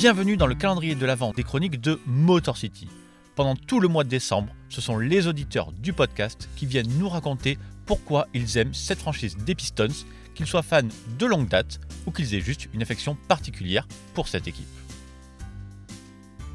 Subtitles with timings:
[0.00, 2.88] Bienvenue dans le calendrier de l'avant des chroniques de Motor City.
[3.34, 7.10] Pendant tout le mois de décembre, ce sont les auditeurs du podcast qui viennent nous
[7.10, 10.88] raconter pourquoi ils aiment cette franchise des Pistons, qu'ils soient fans
[11.18, 14.64] de longue date ou qu'ils aient juste une affection particulière pour cette équipe.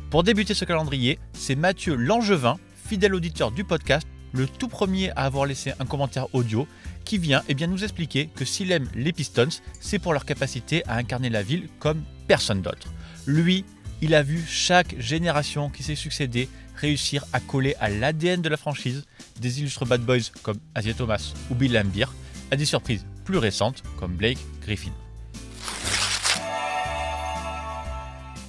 [0.09, 5.25] Pour débuter ce calendrier, c'est Mathieu Langevin, fidèle auditeur du podcast, le tout premier à
[5.25, 6.67] avoir laissé un commentaire audio,
[7.05, 10.83] qui vient eh bien, nous expliquer que s'il aime les Pistons, c'est pour leur capacité
[10.87, 12.91] à incarner la ville comme personne d'autre.
[13.25, 13.63] Lui,
[14.01, 18.57] il a vu chaque génération qui s'est succédée réussir à coller à l'ADN de la
[18.57, 19.05] franchise
[19.39, 22.07] des illustres bad boys comme Asia Thomas ou Bill Lambier,
[22.51, 24.91] à des surprises plus récentes comme Blake Griffin.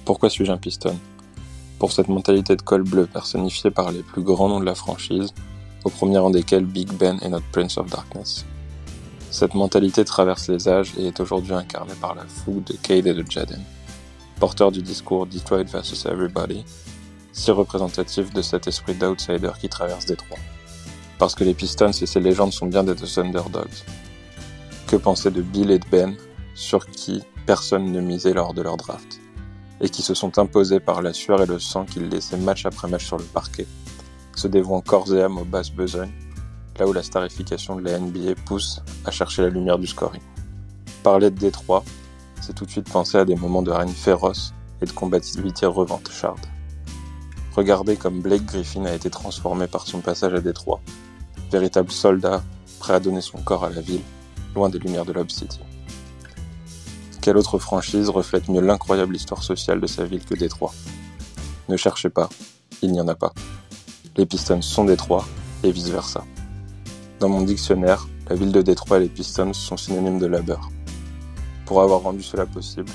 [0.03, 0.97] Pourquoi suis-je un piston?
[1.79, 5.33] Pour cette mentalité de col bleu personnifiée par les plus grands noms de la franchise,
[5.87, 8.45] au premier rang desquels Big Ben et notre Prince of Darkness.
[9.31, 13.13] Cette mentalité traverse les âges et est aujourd'hui incarnée par la fougue de Cade et
[13.13, 13.63] de Jaden,
[14.37, 16.65] porteur du discours Detroit vs Everybody,
[17.31, 20.39] si représentatif de cet esprit d'outsider qui traverse Détroit.
[21.19, 23.85] Parce que les Pistons et ces légendes sont bien des underdogs.
[24.87, 26.17] Que penser de Bill et de Ben,
[26.53, 29.21] sur qui personne ne misait lors de leur draft,
[29.79, 32.89] et qui se sont imposés par la sueur et le sang qu'ils laissaient match après
[32.89, 33.67] match sur le parquet,
[34.37, 36.13] se dévouant corps et âme aux basses besognes,
[36.77, 40.21] là où la starification de la NBA pousse à chercher la lumière du scoring.
[41.03, 41.83] Parler de Détroit,
[42.41, 46.45] c'est tout de suite penser à des moments de règne féroce et de combativité revancharde.
[47.55, 50.81] Regardez comme Blake Griffin a été transformé par son passage à Détroit,
[51.51, 52.43] véritable soldat
[52.79, 54.03] prêt à donner son corps à la ville,
[54.53, 55.59] loin des lumières de Lob City.
[57.21, 60.73] Quelle autre franchise reflète mieux l'incroyable histoire sociale de sa ville que Détroit?
[61.69, 62.29] Ne cherchez pas,
[62.83, 63.33] il n'y en a pas
[64.17, 65.25] les Pistons sont Détroit
[65.63, 66.23] et vice-versa.
[67.19, 70.69] Dans mon dictionnaire, la ville de Détroit et les Pistons sont synonymes de labeur.
[71.65, 72.89] Pour avoir rendu cela possible,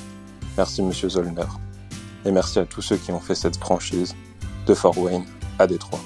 [0.56, 1.46] merci Monsieur Zollner.
[2.24, 4.14] Et merci à tous ceux qui ont fait cette franchise
[4.66, 5.24] de Fort Wayne
[5.58, 6.00] à Détroit.